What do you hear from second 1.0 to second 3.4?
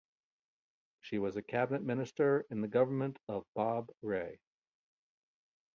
She was a cabinet minister in the government